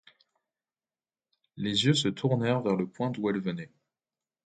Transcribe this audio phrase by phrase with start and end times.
[1.57, 3.69] Les yeux se tournèrent vers le point d’où elle venait.